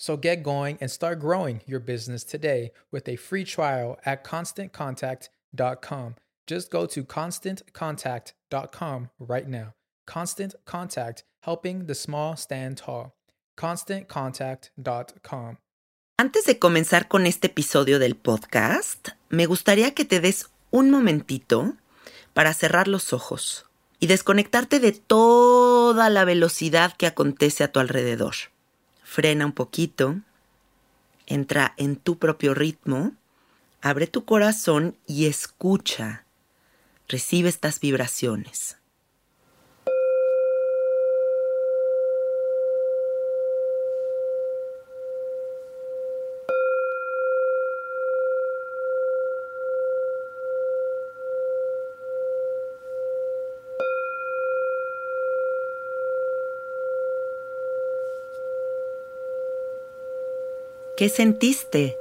[0.00, 6.14] So get going and start growing your business today with a free trial at constantcontact.com.
[6.46, 9.74] Just go to constantcontact.com right now.
[10.06, 13.14] Constant Contact, helping the small stand tall.
[13.58, 15.58] ConstantContact.com.
[16.16, 21.74] Antes de comenzar con este episodio del podcast, me gustaría que te des un momentito
[22.32, 23.66] para cerrar los ojos
[23.98, 28.34] y desconectarte de toda la velocidad que acontece a tu alrededor
[29.10, 30.20] frena un poquito,
[31.26, 33.12] entra en tu propio ritmo,
[33.80, 36.24] abre tu corazón y escucha,
[37.08, 38.76] recibe estas vibraciones.
[61.00, 61.96] ¿Qué sentiste?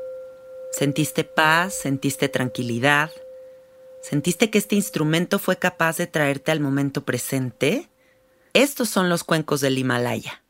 [0.74, 1.74] ¿Sentiste paz?
[1.74, 3.10] ¿Sentiste tranquilidad?
[4.02, 7.88] ¿Sentiste que este instrumento fue capaz de traerte al momento presente?
[8.52, 10.44] Estos son los cuencos del Himalaya.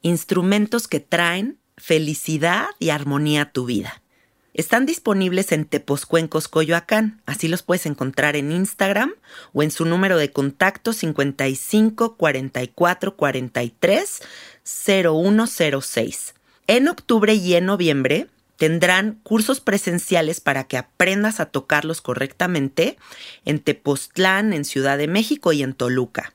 [0.00, 4.02] Instrumentos que traen felicidad y armonía a tu vida.
[4.54, 9.12] Están disponibles en Teposcuencos Coyoacán, así los puedes encontrar en Instagram
[9.52, 14.22] o en su número de contacto 55 44 43
[14.64, 16.34] 0106.
[16.70, 22.96] En octubre y en noviembre tendrán cursos presenciales para que aprendas a tocarlos correctamente
[23.44, 26.32] en Tepoztlán, en Ciudad de México y en Toluca.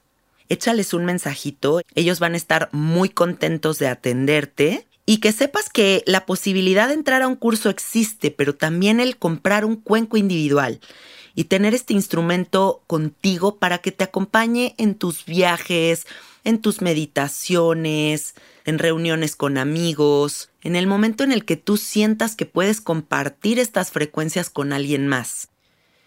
[0.49, 6.03] Échales un mensajito, ellos van a estar muy contentos de atenderte y que sepas que
[6.05, 10.81] la posibilidad de entrar a un curso existe, pero también el comprar un cuenco individual
[11.33, 16.05] y tener este instrumento contigo para que te acompañe en tus viajes,
[16.45, 22.35] en tus meditaciones, en reuniones con amigos, en el momento en el que tú sientas
[22.35, 25.49] que puedes compartir estas frecuencias con alguien más.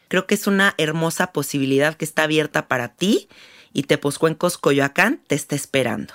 [0.08, 3.28] Creo que es una hermosa posibilidad que está abierta para ti
[3.74, 6.14] y Teposcuencos Coyoacán te está esperando.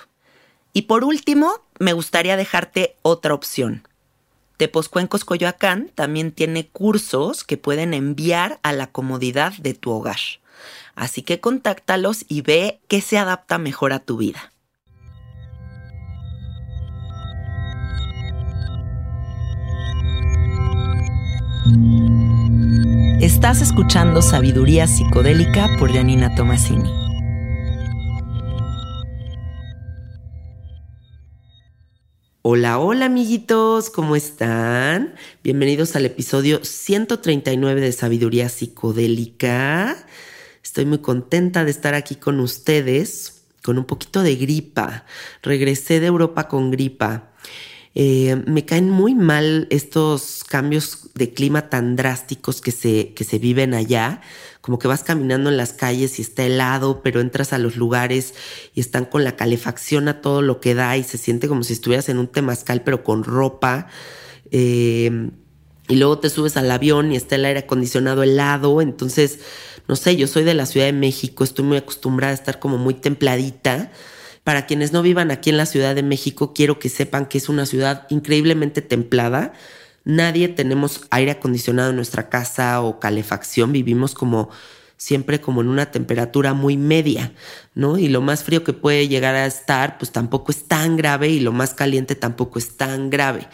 [0.72, 3.86] Y por último, me gustaría dejarte otra opción.
[4.56, 10.18] Teposcuencos Coyoacán también tiene cursos que pueden enviar a la comodidad de tu hogar.
[10.94, 14.52] Así que contáctalos y ve qué se adapta mejor a tu vida.
[23.20, 27.04] Estás escuchando Sabiduría Psicodélica por Janina Tomasini.
[32.42, 35.14] Hola, hola amiguitos, ¿cómo están?
[35.42, 39.96] Bienvenidos al episodio 139 de Sabiduría Psicodélica.
[40.64, 45.04] Estoy muy contenta de estar aquí con ustedes, con un poquito de gripa.
[45.42, 47.30] Regresé de Europa con gripa.
[47.94, 53.38] Eh, me caen muy mal estos cambios de clima tan drásticos que se, que se
[53.38, 54.22] viven allá.
[54.62, 58.32] Como que vas caminando en las calles y está helado, pero entras a los lugares
[58.72, 61.74] y están con la calefacción a todo lo que da y se siente como si
[61.74, 63.88] estuvieras en un temazcal, pero con ropa.
[64.50, 65.30] Eh,
[65.86, 68.80] y luego te subes al avión y está el aire acondicionado helado.
[68.80, 69.40] Entonces,
[69.88, 72.78] no sé, yo soy de la Ciudad de México, estoy muy acostumbrada a estar como
[72.78, 73.90] muy templadita
[74.44, 77.48] para quienes no vivan aquí en la Ciudad de México, quiero que sepan que es
[77.48, 79.52] una ciudad increíblemente templada.
[80.04, 84.50] Nadie tenemos aire acondicionado en nuestra casa o calefacción, vivimos como
[84.96, 87.32] siempre como en una temperatura muy media,
[87.74, 87.98] ¿no?
[87.98, 91.40] Y lo más frío que puede llegar a estar, pues tampoco es tan grave y
[91.40, 93.48] lo más caliente tampoco es tan grave.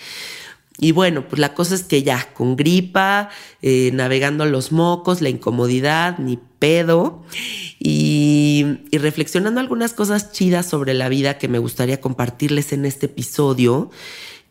[0.82, 3.28] Y bueno, pues la cosa es que ya, con gripa,
[3.60, 7.22] eh, navegando los mocos, la incomodidad, ni pedo,
[7.78, 13.06] y, y, reflexionando algunas cosas chidas sobre la vida que me gustaría compartirles en este
[13.06, 13.90] episodio.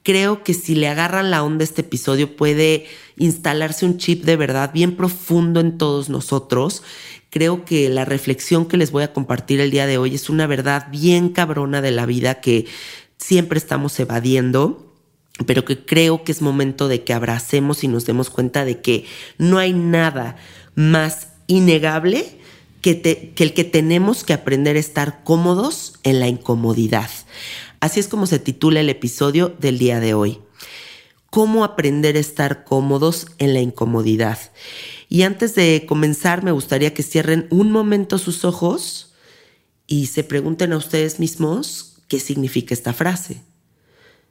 [0.04, 2.86] Creo que si le agarran la onda este episodio puede
[3.18, 6.84] instalarse un chip de verdad bien profundo en todos nosotros.
[7.32, 10.46] Creo que la reflexión que les voy a compartir el día de hoy es una
[10.46, 12.66] verdad bien cabrona de la vida que
[13.18, 14.89] siempre estamos evadiendo
[15.46, 19.06] pero que creo que es momento de que abracemos y nos demos cuenta de que
[19.38, 20.38] no hay nada
[20.76, 22.40] más innegable
[22.82, 27.10] que, el que tenemos que aprender a estar cómodos en la incomodidad.
[27.80, 30.40] Así es como se titula el episodio del día de hoy.
[31.30, 34.40] Cómo aprender a estar cómodos en la incomodidad.
[35.10, 39.14] Y antes de comenzar, me gustaría que cierren un momento sus ojos
[39.88, 43.42] y se pregunten a ustedes mismos qué significa esta frase.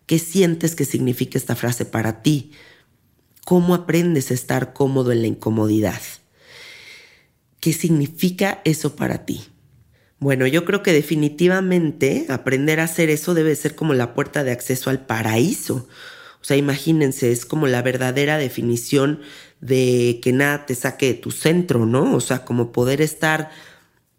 [0.08, 2.52] ¿Qué sientes que significa esta frase para ti?
[3.44, 6.00] ¿Cómo aprendes a estar cómodo en la incomodidad?
[7.60, 9.44] ¿Qué significa eso para ti?
[10.18, 14.50] Bueno, yo creo que definitivamente aprender a hacer eso debe ser como la puerta de
[14.50, 15.86] acceso al paraíso.
[16.40, 19.20] O sea, imagínense, es como la verdadera definición
[19.60, 22.14] de que nada te saque de tu centro, ¿no?
[22.14, 23.50] O sea, como poder estar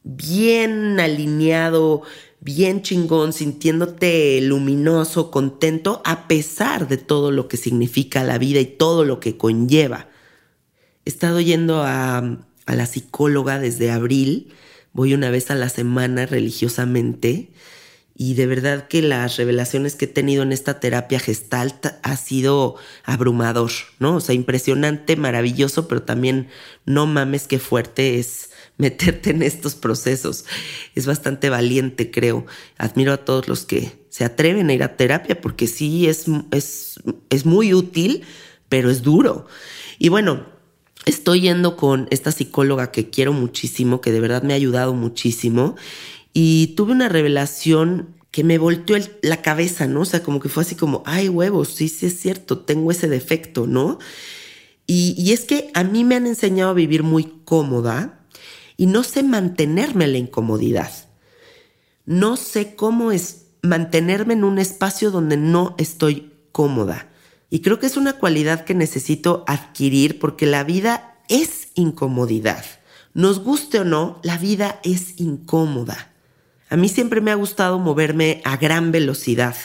[0.03, 2.03] bien alineado,
[2.41, 8.65] bien chingón, sintiéndote luminoso, contento, a pesar de todo lo que significa la vida y
[8.65, 10.07] todo lo que conlleva.
[11.05, 12.37] He estado yendo a,
[12.67, 14.53] la psicóloga desde abril,
[14.93, 17.49] voy una vez a la semana religiosamente
[18.15, 22.75] y de verdad que las revelaciones que he tenido en esta terapia gestalt ha sido
[23.05, 24.17] abrumador, ¿no?
[24.17, 26.49] O sea, impresionante, maravilloso, pero también
[26.85, 28.48] no mames qué fuerte es
[28.79, 30.45] meterte en estos procesos.
[30.95, 32.47] Es bastante valiente, creo.
[32.79, 36.99] Admiro a todos los que se atreven a ir a terapia porque sí es, es,
[37.29, 38.23] es muy útil,
[38.69, 39.45] pero es duro.
[39.99, 40.45] Y bueno,
[41.05, 45.75] estoy yendo con esta psicóloga que quiero muchísimo, que de verdad me ha ayudado muchísimo.
[46.33, 50.01] Y tuve una revelación que me volteó la cabeza, ¿no?
[50.01, 53.09] O sea, como que fue así como, ay huevos, sí, sí es cierto, tengo ese
[53.09, 53.99] defecto, ¿no?
[54.87, 58.18] Y, y es que a mí me han enseñado a vivir muy cómoda,
[58.79, 60.89] y no sé mantenerme en la incomodidad.
[62.05, 67.09] No sé cómo es mantenerme en un espacio donde no estoy cómoda.
[67.49, 72.63] Y creo que es una cualidad que necesito adquirir porque la vida es incomodidad.
[73.13, 76.13] Nos guste o no, la vida es incómoda.
[76.69, 79.57] A mí siempre me ha gustado moverme a gran velocidad,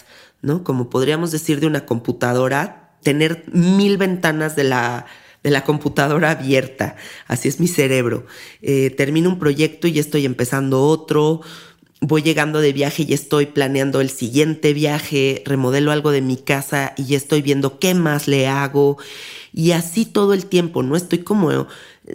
[0.43, 0.65] ¿no?
[0.65, 5.07] Como podríamos decir de una computadora, tener mil ventanas de la
[5.45, 6.97] de la computadora abierta.
[7.29, 8.27] Así es mi cerebro.
[8.63, 11.43] Eh, termino un proyecto y estoy empezando otro.
[12.01, 16.95] Voy llegando de viaje y estoy planeando el siguiente viaje, remodelo algo de mi casa
[16.97, 18.97] y estoy viendo qué más le hago.
[19.53, 20.97] Y así todo el tiempo, ¿no?
[20.97, 21.69] Estoy como,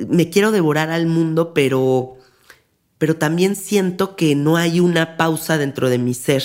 [0.07, 2.17] me quiero devorar al mundo, pero,
[2.98, 6.43] pero también siento que no hay una pausa dentro de mi ser.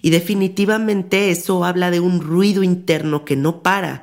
[0.00, 4.02] Y definitivamente eso habla de un ruido interno que no para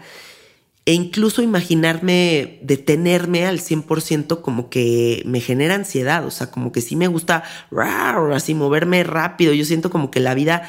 [0.86, 6.82] e incluso imaginarme detenerme al 100% como que me genera ansiedad, o sea, como que
[6.82, 7.44] sí me gusta
[8.34, 10.68] así moverme rápido, yo siento como que la vida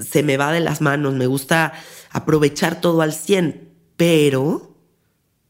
[0.00, 1.72] se me va de las manos, me gusta
[2.10, 4.76] aprovechar todo al 100, pero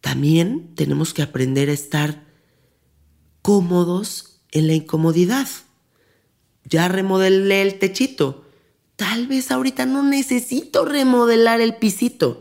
[0.00, 2.22] también tenemos que aprender a estar
[3.42, 5.48] cómodos en la incomodidad.
[6.64, 8.44] Ya remodelé el techito,
[8.94, 12.40] tal vez ahorita no necesito remodelar el pisito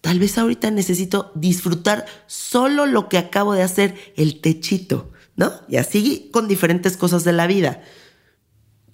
[0.00, 5.52] Tal vez ahorita necesito disfrutar solo lo que acabo de hacer, el techito, ¿no?
[5.68, 7.82] Y así con diferentes cosas de la vida.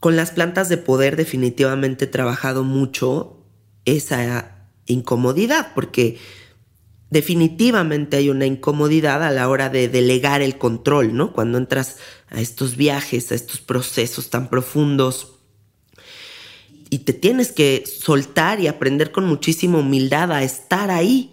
[0.00, 3.44] Con las plantas de poder definitivamente he trabajado mucho
[3.84, 6.18] esa incomodidad, porque
[7.10, 11.32] definitivamente hay una incomodidad a la hora de delegar el control, ¿no?
[11.32, 11.98] Cuando entras
[12.28, 15.35] a estos viajes, a estos procesos tan profundos
[16.90, 21.32] y te tienes que soltar y aprender con muchísima humildad a estar ahí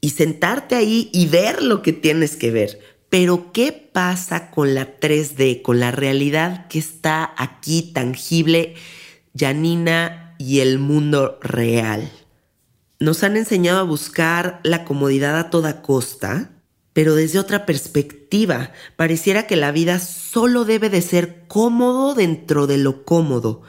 [0.00, 2.80] y sentarte ahí y ver lo que tienes que ver.
[3.08, 8.74] Pero ¿qué pasa con la 3D, con la realidad que está aquí tangible,
[9.36, 12.10] Janina y el mundo real?
[13.00, 16.50] Nos han enseñado a buscar la comodidad a toda costa,
[16.92, 18.72] pero desde otra perspectiva.
[18.96, 23.62] Pareciera que la vida solo debe de ser cómodo dentro de lo cómodo.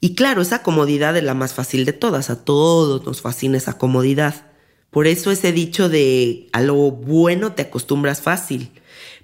[0.00, 3.76] Y claro, esa comodidad es la más fácil de todas, a todos nos fascina esa
[3.76, 4.46] comodidad.
[4.90, 8.72] Por eso ese dicho de a lo bueno te acostumbras fácil.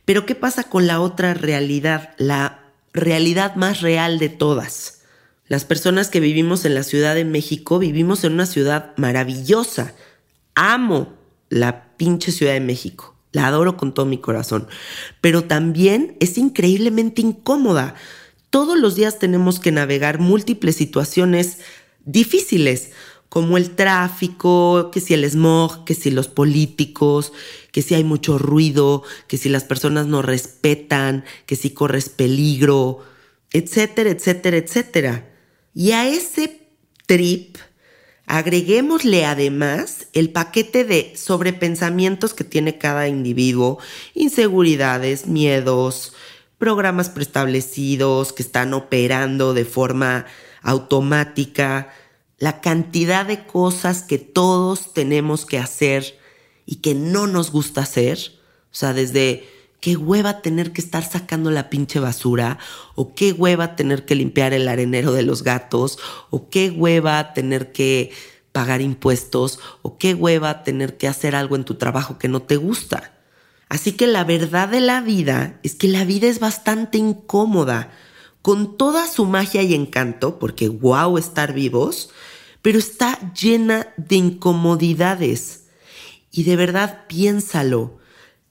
[0.05, 2.61] Pero ¿qué pasa con la otra realidad, la
[2.93, 5.01] realidad más real de todas?
[5.49, 9.95] Las personas que vivimos en la Ciudad de México vivimos en una ciudad maravillosa.
[10.55, 11.15] Amo
[11.49, 13.17] la pinche Ciudad de México.
[13.33, 14.69] La adoro con todo mi corazón.
[15.21, 17.95] Pero también es increíblemente incómoda.
[18.57, 21.59] Todos los días tenemos que navegar múltiples situaciones
[22.07, 22.93] difíciles,
[23.29, 27.35] como el tráfico, que si el smog, que si los políticos,
[27.71, 33.05] que si hay mucho ruido, que si las personas no respetan, que si corres peligro,
[33.53, 35.35] etcétera, etcétera, etcétera.
[35.75, 36.71] Y a ese
[37.05, 37.59] trip
[38.25, 43.81] agreguémosle además el paquete de sobrepensamientos que tiene cada individuo,
[44.15, 46.15] inseguridades, miedos,
[46.59, 50.27] programas preestablecidos que están operando de forma
[50.63, 51.91] automática,
[52.39, 56.19] la cantidad de cosas que todos tenemos que hacer
[56.67, 58.19] y que no nos gusta hacer,
[58.71, 59.49] o sea, desde
[59.81, 62.59] qué hueva tener que estar sacando la pinche basura,
[62.95, 65.99] o qué hueva tener que limpiar el arenero de los gatos,
[66.31, 68.11] o qué hueva tener que
[68.53, 72.57] pagar impuestos, o qué hueva tener que hacer algo en tu trabajo que no te
[72.57, 73.16] gusta.
[73.69, 77.91] Así que la verdad de la vida es que la vida es bastante incómoda,
[78.43, 82.11] con toda su magia y encanto, porque wow estar vivos,
[82.63, 85.65] pero está llena de incomodidades.
[86.31, 87.99] Y de verdad piénsalo,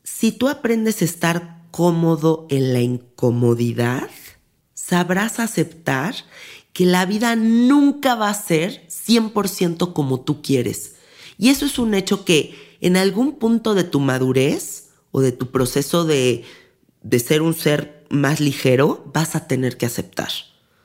[0.04, 4.10] si tú aprendes a estar cómodo en la incomodidad,
[4.74, 6.16] sabrás aceptar
[6.74, 10.96] que la vida nunca va a ser 100% como tú quieres.
[11.38, 14.85] Y eso es un hecho que en algún punto de tu madurez
[15.16, 16.44] o de tu proceso de,
[17.02, 20.28] de ser un ser más ligero, vas a tener que aceptar.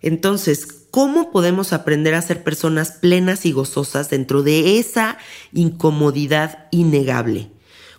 [0.02, 5.18] Entonces, ¿cómo podemos aprender a ser personas plenas y gozosas dentro de esa
[5.52, 7.50] incomodidad innegable?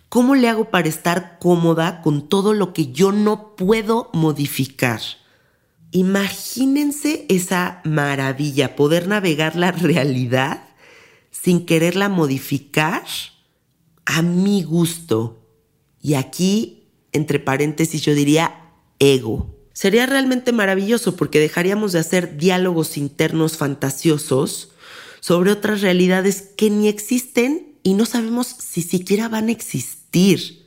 [0.08, 5.02] ¿Cómo le hago para estar cómoda con todo lo que yo no puedo modificar?
[5.90, 10.64] Imagínense esa maravilla, poder navegar la realidad
[11.30, 13.04] sin quererla modificar
[14.06, 15.41] a mi gusto.
[16.02, 19.56] Y aquí, entre paréntesis, yo diría ego.
[19.72, 24.72] Sería realmente maravilloso porque dejaríamos de hacer diálogos internos fantasiosos
[25.20, 30.66] sobre otras realidades que ni existen y no sabemos si siquiera van a existir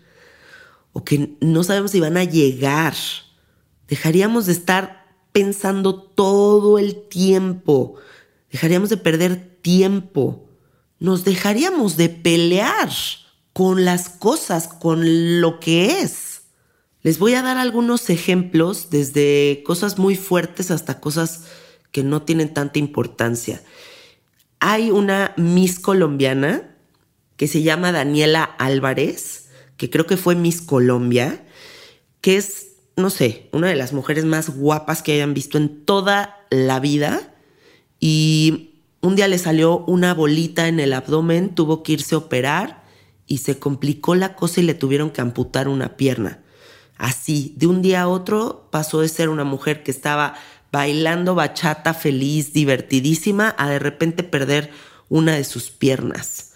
[0.93, 2.95] o que no sabemos si van a llegar.
[3.87, 7.95] Dejaríamos de estar pensando todo el tiempo.
[8.49, 10.49] Dejaríamos de perder tiempo.
[10.97, 12.89] Nos dejaríamos de pelear
[13.55, 16.41] con las cosas, con lo que es.
[17.03, 21.45] Les voy a dar algunos ejemplos, desde cosas muy fuertes hasta cosas
[21.93, 23.63] que no tienen tanta importancia.
[24.59, 26.75] Hay una Miss colombiana
[27.37, 29.47] que se llama Daniela Álvarez,
[29.77, 31.45] que creo que fue Miss Colombia,
[32.19, 36.45] que es, no sé, una de las mujeres más guapas que hayan visto en toda
[36.49, 37.33] la vida.
[38.01, 42.83] Y un día le salió una bolita en el abdomen, tuvo que irse a operar
[43.27, 46.41] y se complicó la cosa y le tuvieron que amputar una pierna.
[46.97, 50.35] Así, de un día a otro pasó de ser una mujer que estaba
[50.71, 54.71] bailando bachata feliz, divertidísima, a de repente perder
[55.09, 56.53] una de sus piernas.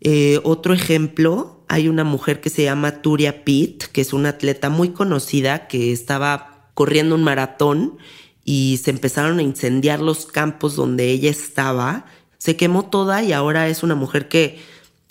[0.00, 4.70] Eh, otro ejemplo, hay una mujer que se llama Turia Pitt, que es una atleta
[4.70, 7.98] muy conocida que estaba corriendo un maratón
[8.44, 12.06] y se empezaron a incendiar los campos donde ella estaba.
[12.38, 14.58] Se quemó toda y ahora es una mujer que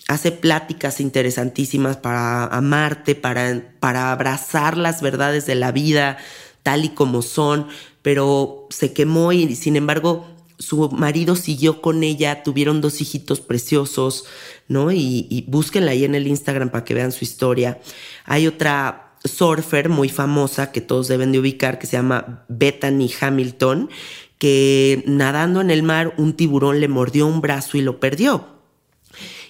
[0.08, 6.18] hace pláticas interesantísimas para amarte, para, para abrazar las verdades de la vida
[6.62, 7.68] tal y como son,
[8.02, 10.26] pero se quemó y sin embargo
[10.58, 14.24] su marido siguió con ella, tuvieron dos hijitos preciosos,
[14.68, 14.90] ¿no?
[14.92, 17.80] Y, búsquenla ahí en el Instagram para que vean su historia.
[18.24, 23.90] Hay otra surfer muy famosa que todos deben de ubicar que se llama Bethany Hamilton,
[24.38, 28.53] que nadando en el mar un tiburón le mordió un brazo y lo perdió.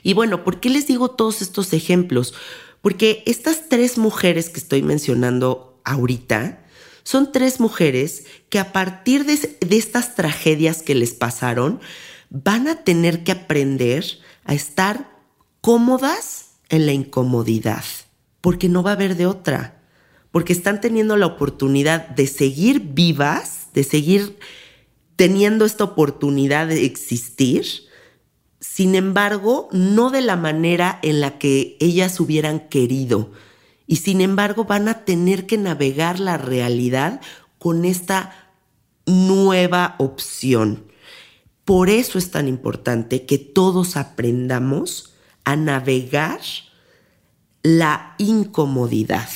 [0.05, 2.35] Y bueno, ¿por qué les digo todos estos ejemplos?
[2.83, 6.65] Porque estas tres mujeres que estoy mencionando ahorita
[7.03, 11.81] son tres mujeres que a partir de, de estas tragedias que les pasaron
[12.31, 14.05] van a tener que aprender
[14.45, 15.11] a estar
[15.63, 17.85] cómodas en la incomodidad,
[18.41, 19.83] porque no va a haber de otra,
[20.31, 24.39] porque están teniendo la oportunidad de seguir vivas, de seguir
[25.17, 27.65] teniendo esta oportunidad de existir,
[28.73, 33.31] sin embargo, no de la manera en la que ellas hubieran querido.
[33.87, 37.21] Y sin embargo, van a tener que navegar la realidad
[37.59, 38.53] con esta
[39.07, 40.87] nueva opción.
[41.65, 46.41] Por eso es tan importante que todos aprendamos a navegar
[47.63, 49.29] la incomodidad,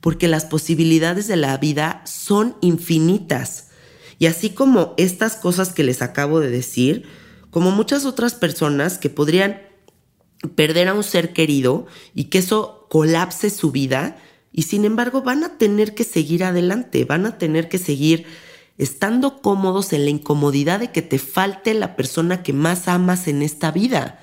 [0.00, 3.66] porque las posibilidades de la vida son infinitas.
[4.18, 7.25] Y así como estas cosas que les acabo de decir,
[7.56, 9.62] como muchas otras personas que podrían
[10.56, 14.18] perder a un ser querido y que eso colapse su vida
[14.52, 18.26] y sin embargo van a tener que seguir adelante, van a tener que seguir
[18.76, 23.40] estando cómodos en la incomodidad de que te falte la persona que más amas en
[23.40, 24.20] esta vida.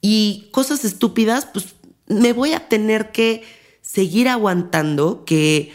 [0.00, 1.74] Y cosas estúpidas, pues
[2.06, 3.42] me voy a tener que
[3.82, 5.74] seguir aguantando que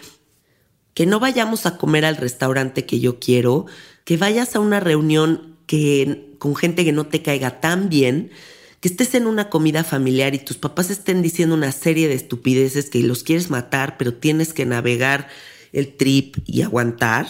[0.96, 3.68] que no vayamos a comer al restaurante que yo quiero,
[4.06, 8.32] que vayas a una reunión que con gente que no te caiga tan bien,
[8.80, 12.90] que estés en una comida familiar y tus papás estén diciendo una serie de estupideces
[12.90, 15.28] que los quieres matar, pero tienes que navegar
[15.74, 17.28] el trip y aguantar.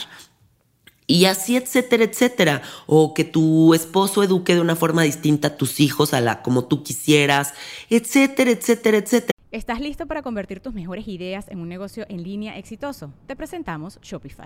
[1.10, 2.62] Y así, etcétera, etcétera.
[2.86, 6.66] O que tu esposo eduque de una forma distinta a tus hijos, a la como
[6.66, 7.54] tú quisieras,
[7.90, 9.32] etcétera, etcétera, etcétera.
[9.52, 13.14] ¿Estás listo para convertir tus mejores ideas en un negocio en línea exitoso?
[13.26, 14.46] Te presentamos Shopify.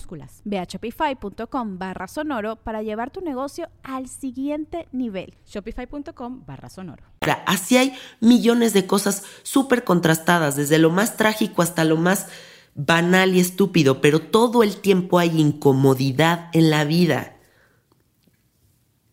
[0.45, 5.33] Ve a shopify.com barra sonoro para llevar tu negocio al siguiente nivel.
[5.45, 7.03] Shopify.com barra sonoro.
[7.45, 12.27] Así hay millones de cosas súper contrastadas, desde lo más trágico hasta lo más
[12.73, 17.37] banal y estúpido, pero todo el tiempo hay incomodidad en la vida.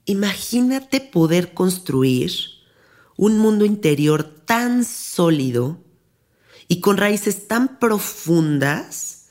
[0.04, 2.32] Imagínate poder construir
[3.16, 5.82] un mundo interior tan sólido
[6.68, 9.26] y con raíces tan profundas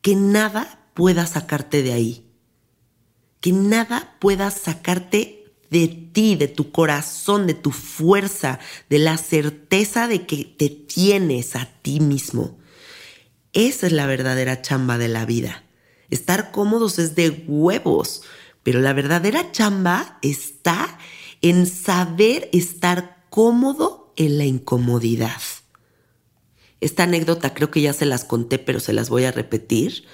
[0.00, 2.24] que nada pueda sacarte de ahí.
[3.40, 8.58] Que nada pueda sacarte de ti, de tu corazón, de tu fuerza,
[8.90, 12.58] de la certeza de que te tienes a ti mismo.
[13.52, 15.64] Esa es la verdadera chamba de la vida.
[16.10, 18.22] Estar cómodos es de huevos,
[18.62, 20.98] pero la verdadera chamba está
[21.40, 25.40] en saber estar cómodo en la incomodidad.
[26.80, 30.04] Esta anécdota creo que ya se las conté, pero se las voy a repetir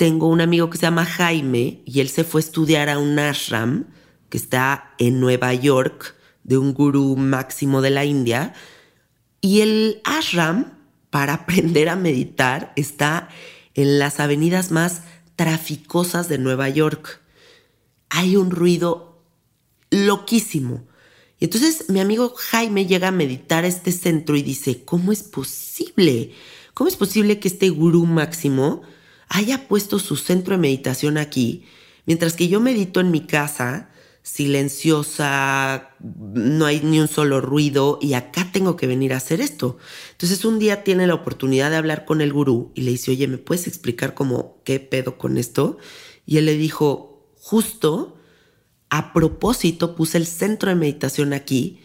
[0.00, 3.18] tengo un amigo que se llama Jaime y él se fue a estudiar a un
[3.18, 3.84] ashram
[4.30, 8.54] que está en Nueva York de un gurú máximo de la India.
[9.42, 10.72] Y el ashram,
[11.10, 13.28] para aprender a meditar, está
[13.74, 15.02] en las avenidas más
[15.36, 17.20] traficosas de Nueva York.
[18.08, 19.22] Hay un ruido
[19.90, 20.82] loquísimo.
[21.38, 25.22] Y entonces mi amigo Jaime llega a meditar a este centro y dice, ¿cómo es
[25.22, 26.32] posible?
[26.72, 28.80] ¿Cómo es posible que este gurú máximo
[29.30, 31.64] haya puesto su centro de meditación aquí,
[32.04, 33.90] mientras que yo medito en mi casa,
[34.22, 39.78] silenciosa, no hay ni un solo ruido y acá tengo que venir a hacer esto.
[40.10, 43.28] Entonces un día tiene la oportunidad de hablar con el gurú y le dice, oye,
[43.28, 45.78] ¿me puedes explicar cómo qué pedo con esto?
[46.26, 48.18] Y él le dijo, justo
[48.90, 51.80] a propósito puse el centro de meditación aquí,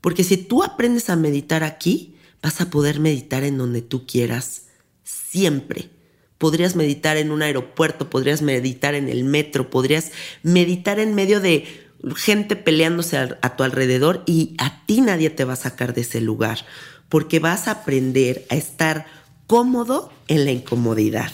[0.00, 4.68] porque si tú aprendes a meditar aquí, vas a poder meditar en donde tú quieras,
[5.04, 5.95] siempre
[6.38, 11.86] podrías meditar en un aeropuerto, podrías meditar en el metro, podrías meditar en medio de
[12.16, 16.20] gente peleándose a, tu alrededor y a ti nadie te va a sacar de ese
[16.20, 16.64] lugar,
[17.08, 19.06] porque vas a aprender a estar
[19.46, 21.32] cómodo en la incomodidad.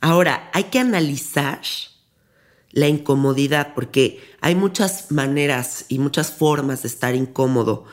[0.00, 1.62] Ahora, hay que analizar
[2.70, 7.86] la incomodidad, porque hay muchas maneras y muchas formas de estar incómodo.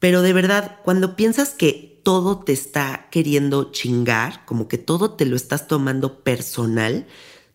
[0.00, 5.26] Pero de verdad, cuando piensas que todo te está queriendo chingar, como que todo te
[5.26, 7.06] lo estás tomando personal,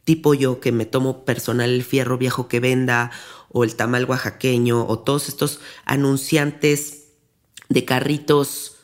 [0.03, 3.11] tipo yo que me tomo personal el fierro viejo que venda
[3.49, 7.07] o el tamal oaxaqueño o todos estos anunciantes
[7.67, 8.77] de carritos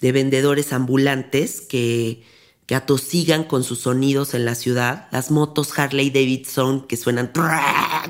[0.00, 2.24] de vendedores ambulantes que
[2.66, 7.30] que atosigan con sus sonidos en la ciudad, las motos Harley Davidson que suenan,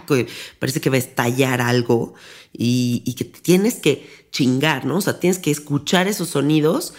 [0.07, 2.15] que parece que va a estallar algo
[2.53, 4.97] y, y, que tienes que chingar, ¿no?
[4.97, 6.93] O sea, tienes que escuchar esos sonidos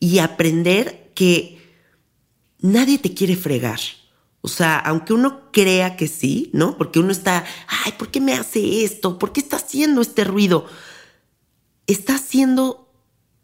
[0.00, 1.62] y aprender que
[2.58, 3.78] nadie te quiere fregar.
[4.40, 6.76] O sea, aunque uno crea que sí, ¿no?
[6.76, 9.18] Porque uno está, ay, ¿por qué me hace esto?
[9.18, 10.66] ¿Por qué está haciendo este ruido?
[11.86, 12.92] Está haciendo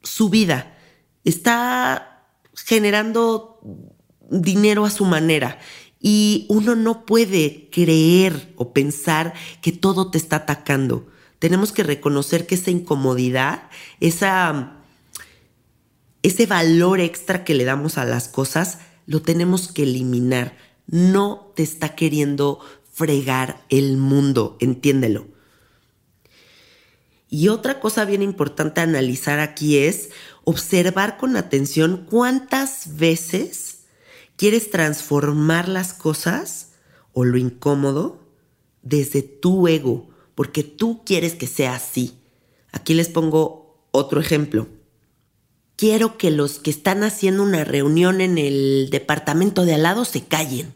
[0.03, 0.77] su vida.
[1.23, 3.61] Está generando
[4.29, 5.61] dinero a su manera.
[6.01, 11.07] Y uno no puede creer o pensar que todo te está atacando.
[11.39, 13.71] Tenemos que reconocer que esa incomodidad,
[14.01, 14.79] esa,
[16.23, 20.57] ese valor extra que le damos a las cosas, lo tenemos que eliminar.
[20.87, 22.61] No te está queriendo
[22.93, 25.27] fregar el mundo, entiéndelo.
[27.29, 30.11] Y otra cosa bien importante a analizar aquí es
[30.45, 33.81] observar con atención cuántas veces
[34.37, 36.73] quieres transformar las cosas
[37.13, 38.21] o lo incómodo
[38.83, 42.15] desde tu ego, porque tú quieres que sea así.
[42.71, 44.69] Aquí les pongo otro ejemplo.
[45.75, 50.23] Quiero que los que están haciendo una reunión en el departamento de al lado se
[50.23, 50.73] callen.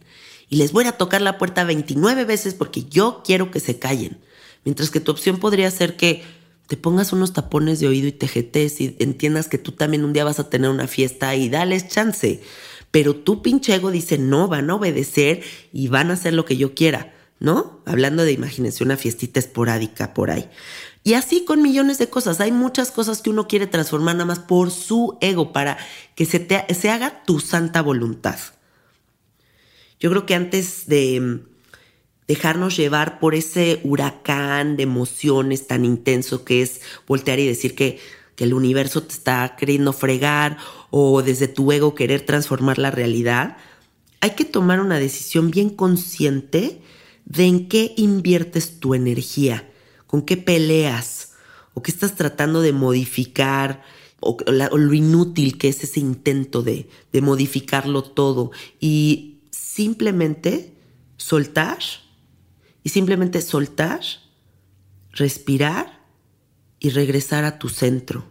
[0.49, 4.19] Y les voy a tocar la puerta 29 veces porque yo quiero que se callen.
[4.65, 6.25] Mientras que tu opción podría ser que
[6.67, 10.25] te pongas unos tapones de oído y tejetes y entiendas que tú también un día
[10.25, 12.41] vas a tener una fiesta y dales chance.
[12.91, 15.43] Pero tu pinche ego dice, no, van a obedecer
[15.73, 17.81] y van a hacer lo que yo quiera, ¿no?
[17.87, 20.49] Hablando de, imagínense, una fiestita esporádica por ahí.
[21.03, 22.41] Y así con millones de cosas.
[22.41, 25.79] Hay muchas cosas que uno quiere transformar nada más por su ego, para
[26.15, 28.39] que se, se haga tu santa voluntad.
[29.99, 31.41] Yo creo que antes de
[32.29, 37.99] dejarnos llevar por ese huracán de emociones tan intenso que es voltear y decir que,
[38.37, 40.59] que el universo te está queriendo fregar
[40.91, 43.57] o desde tu ego querer transformar la realidad,
[44.21, 46.83] hay que tomar una decisión bien consciente
[47.25, 49.71] de en qué inviertes tu energía,
[50.07, 51.33] con qué peleas
[51.75, 53.83] o qué estás tratando de modificar
[54.21, 60.75] o, lo inútil que es ese intento de, de modificarlo todo y simplemente
[61.17, 61.79] soltar
[62.83, 64.01] y simplemente soltar,
[65.13, 66.01] respirar
[66.79, 68.31] y regresar a tu centro,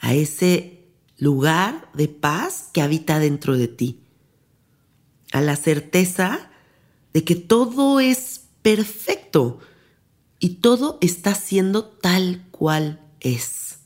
[0.00, 4.00] a ese lugar de paz que habita dentro de ti,
[5.32, 6.50] a la certeza
[7.12, 9.58] de que todo es perfecto
[10.38, 13.78] y todo está siendo tal cual es.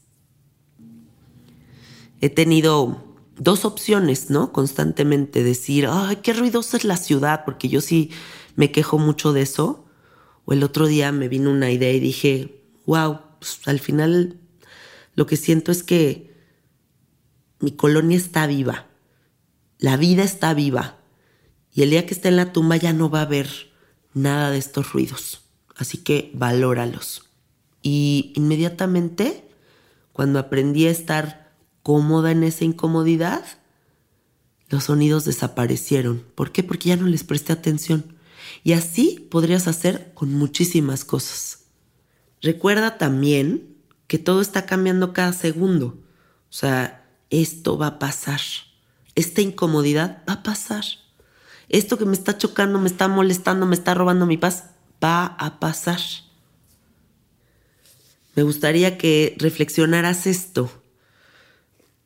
[2.21, 3.05] He tenido
[3.39, 4.53] dos opciones, ¿no?
[4.53, 8.11] Constantemente decir, ay, qué ruidosa es la ciudad, porque yo sí
[8.55, 9.85] me quejo mucho de eso.
[10.45, 14.41] O el otro día me vino una idea y dije, wow, pues, al final
[15.15, 16.35] lo que siento es que
[17.61, 18.87] mi colonia está viva,
[19.79, 20.99] la vida está viva.
[21.77, 23.49] Y el día que esté en la tumba ya no va a haber
[24.15, 25.43] nada de estos ruidos.
[25.77, 27.29] Así que valóralos.
[27.83, 29.47] Y inmediatamente,
[30.15, 33.45] cuando aprendí a estar cómoda en esa incomodidad,
[34.71, 36.25] los sonidos desaparecieron.
[36.35, 36.63] ¿Por qué?
[36.63, 38.17] Porque ya no les presté atención.
[38.65, 41.65] Y así podrías hacer con muchísimas cosas.
[42.41, 45.99] Recuerda también que todo está cambiando cada segundo.
[46.49, 48.41] O sea, esto va a pasar.
[49.15, 50.85] Esta incomodidad va a pasar.
[51.69, 54.65] Esto que me está chocando, me está molestando, me está robando mi paz,
[55.03, 56.01] va a pasar.
[58.35, 60.71] Me gustaría que reflexionaras esto.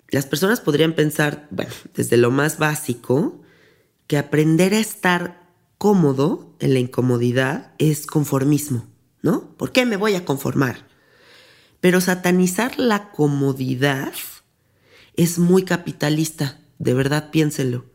[0.08, 3.40] Las personas podrían pensar, bueno, desde lo más básico,
[4.06, 5.40] que aprender a estar
[5.76, 8.86] cómodo en la incomodidad es conformismo,
[9.22, 9.56] ¿no?
[9.56, 10.86] ¿Por qué me voy a conformar?
[11.80, 14.12] Pero satanizar la comodidad
[15.16, 17.89] es muy capitalista, de verdad piénselo.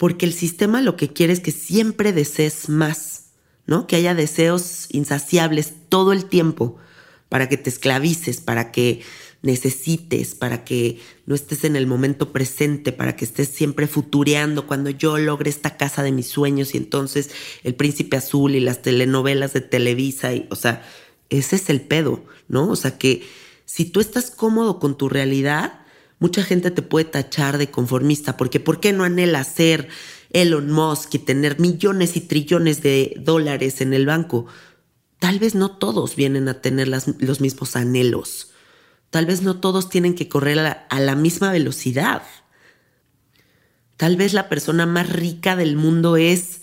[0.00, 3.32] Porque el sistema lo que quiere es que siempre desees más,
[3.66, 3.86] ¿no?
[3.86, 6.78] Que haya deseos insaciables todo el tiempo
[7.28, 9.02] para que te esclavices, para que
[9.42, 14.88] necesites, para que no estés en el momento presente, para que estés siempre futureando cuando
[14.88, 17.28] yo logre esta casa de mis sueños y entonces
[17.62, 20.82] el príncipe azul y las telenovelas de Televisa, y, o sea,
[21.28, 22.70] ese es el pedo, ¿no?
[22.70, 23.28] O sea que
[23.66, 25.80] si tú estás cómodo con tu realidad,
[26.20, 29.88] Mucha gente te puede tachar de conformista porque ¿por qué no anhela ser
[30.28, 34.44] Elon Musk y tener millones y trillones de dólares en el banco?
[35.18, 38.50] Tal vez no todos vienen a tener los mismos anhelos.
[39.08, 42.22] Tal vez no todos tienen que correr a la misma velocidad.
[43.96, 46.60] Tal vez la persona más rica del mundo es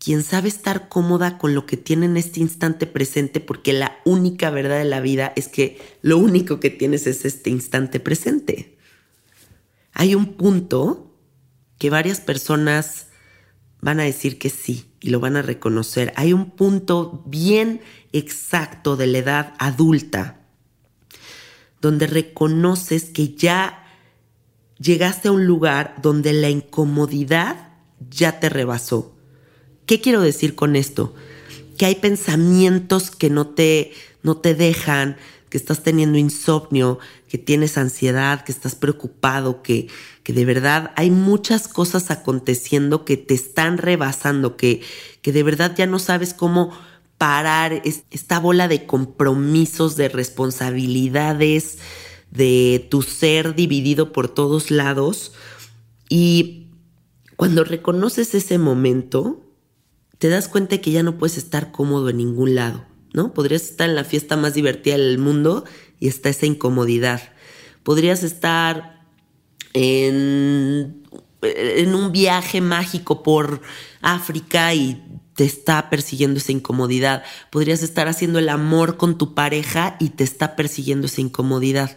[0.00, 4.50] quien sabe estar cómoda con lo que tiene en este instante presente porque la única
[4.50, 8.77] verdad de la vida es que lo único que tienes es este instante presente
[9.98, 11.12] hay un punto
[11.76, 13.08] que varias personas
[13.80, 16.12] van a decir que sí y lo van a reconocer.
[16.14, 17.80] Hay un punto bien
[18.12, 20.38] exacto de la edad adulta
[21.80, 23.84] donde reconoces que ya
[24.78, 27.72] llegaste a un lugar donde la incomodidad
[28.08, 29.16] ya te rebasó.
[29.84, 31.12] ¿Qué quiero decir con esto?
[31.76, 35.16] Que hay pensamientos que no te, no te dejan,
[35.48, 39.88] que estás teniendo insomnio, que tienes ansiedad, que estás preocupado, que,
[40.22, 44.82] que de verdad hay muchas cosas aconteciendo que te están rebasando, que,
[45.22, 46.72] que de verdad ya no sabes cómo
[47.18, 51.78] parar esta bola de compromisos, de responsabilidades,
[52.30, 55.32] de tu ser dividido por todos lados.
[56.08, 56.68] Y
[57.36, 59.44] cuando reconoces ese momento,
[60.18, 62.87] te das cuenta que ya no puedes estar cómodo en ningún lado.
[63.12, 63.32] ¿No?
[63.32, 65.64] Podrías estar en la fiesta más divertida del mundo
[66.00, 67.20] y está esa incomodidad.
[67.82, 69.02] Podrías estar
[69.72, 71.02] en,
[71.42, 73.62] en un viaje mágico por
[74.00, 75.02] África y
[75.34, 77.22] te está persiguiendo esa incomodidad.
[77.50, 81.96] Podrías estar haciendo el amor con tu pareja y te está persiguiendo esa incomodidad.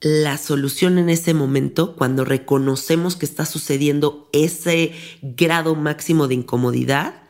[0.00, 7.22] La solución en ese momento, cuando reconocemos que está sucediendo ese grado máximo de incomodidad,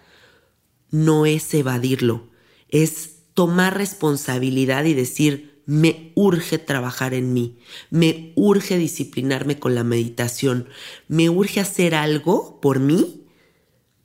[0.91, 2.29] no es evadirlo,
[2.75, 9.85] es tomar responsabilidad y decir, me urge trabajar en mí, me urge disciplinarme con la
[9.85, 10.69] meditación,
[11.07, 13.29] me urge hacer algo por mí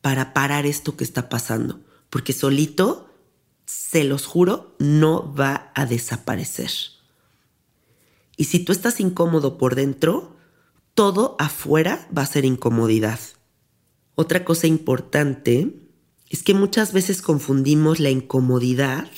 [0.01, 3.09] para parar esto que está pasando, porque solito,
[3.65, 6.69] se los juro, no va a desaparecer.
[8.37, 10.37] Y si tú estás incómodo por dentro,
[10.93, 13.19] todo afuera va a ser incomodidad.
[14.13, 15.88] Otra cosa importante
[16.29, 19.09] es que muchas veces confundimos la incomodidad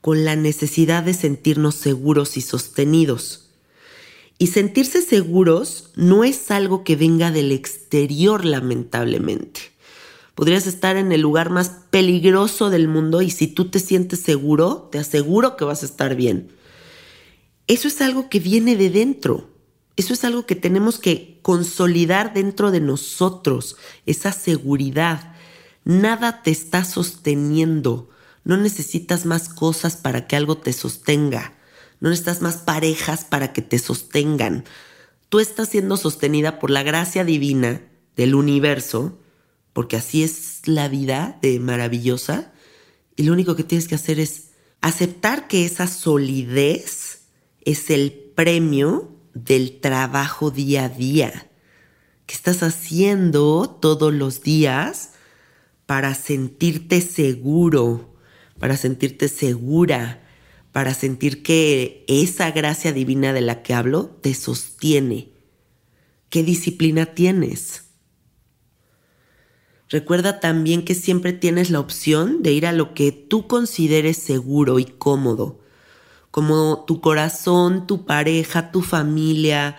[0.00, 3.50] con la necesidad de sentirnos seguros y sostenidos.
[4.38, 9.60] Y sentirse seguros no es algo que venga del exterior, lamentablemente.
[10.34, 14.88] Podrías estar en el lugar más peligroso del mundo y si tú te sientes seguro,
[14.92, 16.52] te aseguro que vas a estar bien.
[17.66, 19.48] Eso es algo que viene de dentro.
[19.96, 25.35] Eso es algo que tenemos que consolidar dentro de nosotros, esa seguridad.
[25.86, 28.10] Nada te está sosteniendo.
[28.42, 31.54] No necesitas más cosas para que algo te sostenga.
[32.00, 34.64] No necesitas más parejas para que te sostengan.
[35.28, 37.82] Tú estás siendo sostenida por la gracia divina
[38.16, 39.16] del universo,
[39.72, 42.52] porque así es la vida de maravillosa.
[43.14, 44.48] Y lo único que tienes que hacer es
[44.80, 47.20] aceptar que esa solidez
[47.60, 51.48] es el premio del trabajo día a día
[52.26, 55.10] que estás haciendo todos los días
[55.86, 58.16] para sentirte seguro,
[58.58, 60.22] para sentirte segura,
[60.72, 65.30] para sentir que esa gracia divina de la que hablo te sostiene.
[66.28, 67.84] ¿Qué disciplina tienes?
[69.88, 74.80] Recuerda también que siempre tienes la opción de ir a lo que tú consideres seguro
[74.80, 75.60] y cómodo,
[76.32, 79.78] como tu corazón, tu pareja, tu familia,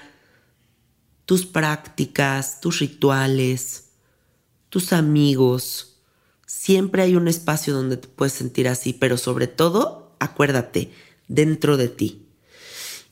[1.25, 3.89] tus prácticas, tus rituales,
[4.69, 5.86] tus amigos,
[6.67, 10.91] Siempre hay un espacio donde te puedes sentir así, pero sobre todo, acuérdate,
[11.29, 12.27] dentro de ti.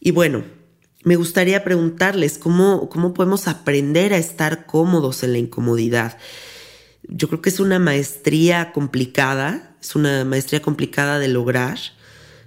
[0.02, 0.44] Y bueno,
[1.06, 6.18] me gustaría preguntarles cómo, cómo podemos aprender a estar cómodos en la incomodidad.
[7.04, 11.80] Yo creo que es una maestría complicada, es una maestría complicada de lograr,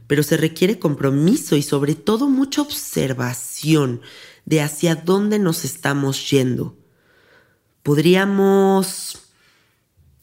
[0.08, 4.02] pero se requiere compromiso y sobre todo mucha observación
[4.44, 6.76] de hacia dónde nos estamos yendo.
[7.82, 9.27] Podríamos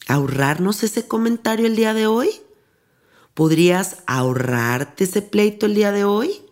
[0.06, 2.30] ahorrarnos ese comentario el día de hoy?
[3.34, 6.42] ¿Podrías ahorrarte ese pleito el día de hoy?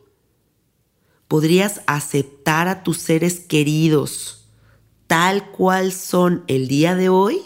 [1.28, 4.44] ¿Podrías aceptar a tus seres queridos
[5.06, 7.40] tal cual son el día de hoy?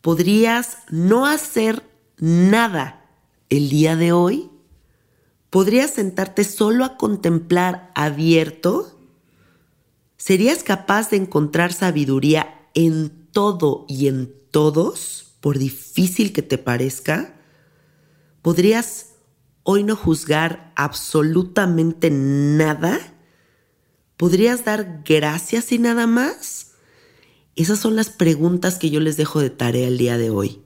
[0.00, 1.82] ¿Podrías no hacer
[2.18, 3.04] nada
[3.48, 4.50] el día de hoy?
[5.50, 8.98] ¿Podrías sentarte solo a contemplar abierto?
[10.16, 17.34] ¿Serías capaz de encontrar sabiduría en todo y en todos, por difícil que te parezca,
[18.40, 19.16] podrías
[19.64, 22.98] hoy no juzgar absolutamente nada
[24.16, 26.72] ¿Podrías dar gracias y nada más?
[27.54, 30.62] Esas son las preguntas que yo les dejo de tarea el día de hoy.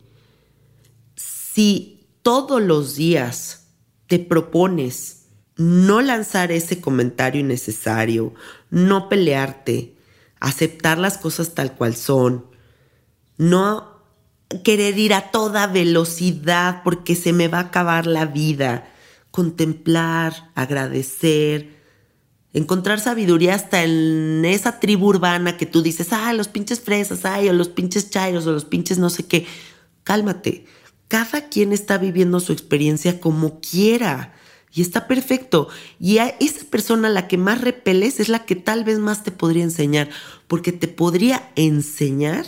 [1.16, 3.66] Si todos los días
[4.07, 5.24] te propones
[5.57, 8.35] no lanzar ese comentario innecesario,
[8.70, 9.96] no pelearte,
[10.38, 12.46] aceptar las cosas tal cual son,
[13.40, 13.88] no
[14.62, 18.92] querer ir a toda velocidad porque se me va a acabar la vida,
[19.31, 21.70] contemplar, agradecer,
[22.53, 27.48] encontrar sabiduría hasta en esa tribu urbana que tú dices, ah, los pinches fresas, ay,
[27.48, 29.46] o los pinches chairos, o los pinches no sé qué.
[30.05, 30.66] Cálmate.
[31.09, 34.35] Cada quien está viviendo su experiencia como quiera.
[34.72, 35.68] Y está perfecto.
[35.98, 39.24] Y a esa persona a la que más repeles es la que tal vez más
[39.24, 40.11] te podría enseñar,
[40.46, 42.44] porque te podría enseñar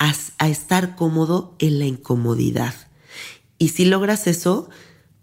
[0.00, 2.74] a, estar cómodo en la incomodidad.
[3.58, 4.70] Y si logras eso,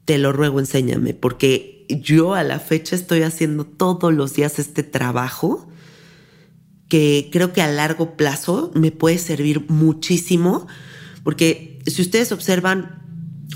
[0.05, 4.83] te lo ruego, enséñame, porque yo a la fecha estoy haciendo todos los días este
[4.83, 5.67] trabajo
[6.89, 10.67] que creo que a largo plazo me puede servir muchísimo,
[11.23, 13.01] porque si ustedes observan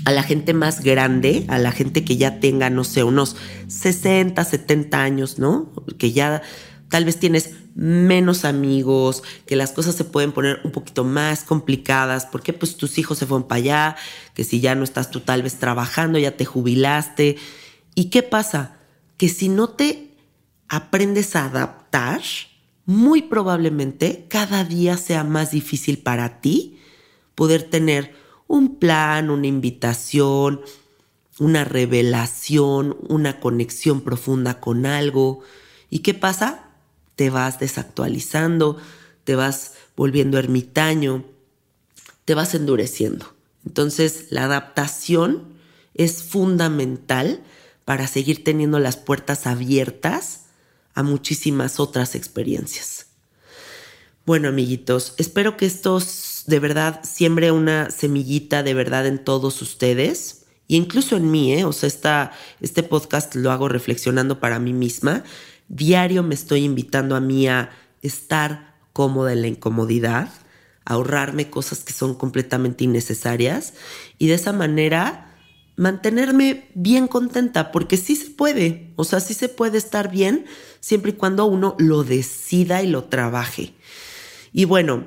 [0.04, 3.36] a la gente más grande, a la gente que ya tenga, no sé, unos
[3.68, 5.72] 60, 70 años, ¿no?
[5.98, 6.42] Que ya
[6.88, 12.26] tal vez tienes menos amigos, que las cosas se pueden poner un poquito más complicadas,
[12.26, 13.96] porque pues tus hijos se fueron para allá,
[14.34, 17.36] que si ya no estás tú tal vez trabajando, ya te jubilaste.
[17.94, 18.76] ¿Y qué pasa?
[19.16, 20.14] Que si no te
[20.68, 22.22] aprendes a adaptar,
[22.84, 26.78] muy probablemente cada día sea más difícil para ti
[27.34, 28.14] poder tener
[28.48, 30.60] un plan, una invitación,
[31.38, 35.40] una revelación, una conexión profunda con algo.
[35.88, 36.71] ¿Y qué pasa?
[37.16, 38.78] Te vas desactualizando,
[39.24, 41.24] te vas volviendo ermitaño,
[42.24, 43.34] te vas endureciendo.
[43.66, 45.54] Entonces la adaptación
[45.94, 47.42] es fundamental
[47.84, 50.46] para seguir teniendo las puertas abiertas
[50.94, 53.06] a muchísimas otras experiencias.
[54.24, 56.00] Bueno, amiguitos, espero que esto
[56.46, 61.64] de verdad siembre una semillita de verdad en todos ustedes y incluso en mí, ¿eh?
[61.64, 65.24] O sea, este podcast lo hago reflexionando para mí misma.
[65.68, 67.70] Diario me estoy invitando a mí a
[68.02, 70.28] estar cómoda en la incomodidad,
[70.84, 73.74] a ahorrarme cosas que son completamente innecesarias
[74.18, 75.28] y de esa manera
[75.76, 80.44] mantenerme bien contenta, porque sí se puede, o sea, sí se puede estar bien
[80.80, 83.74] siempre y cuando uno lo decida y lo trabaje.
[84.52, 85.06] Y bueno,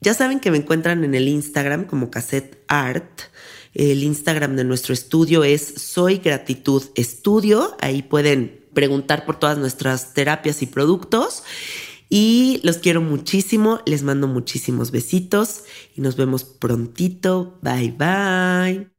[0.00, 3.22] ya saben que me encuentran en el Instagram como Cassette Art.
[3.74, 7.76] El Instagram de nuestro estudio es Soy Gratitud Estudio.
[7.80, 11.42] Ahí pueden preguntar por todas nuestras terapias y productos.
[12.10, 15.64] Y los quiero muchísimo, les mando muchísimos besitos
[15.96, 17.58] y nos vemos prontito.
[17.62, 18.90] Bye bye.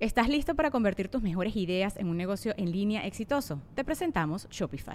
[0.00, 3.60] ¿Estás listo para convertir tus mejores ideas en un negocio en línea exitoso?
[3.74, 4.94] Te presentamos Shopify.